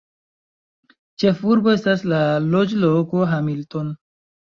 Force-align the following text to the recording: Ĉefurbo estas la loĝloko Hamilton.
Ĉefurbo 1.23 1.71
estas 1.73 2.05
la 2.13 2.21
loĝloko 2.55 3.29
Hamilton. 3.33 3.93